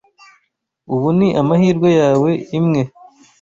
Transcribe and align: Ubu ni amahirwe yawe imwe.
Ubu 0.93 1.09
ni 1.17 1.27
amahirwe 1.41 1.89
yawe 2.01 2.31
imwe. 2.57 2.81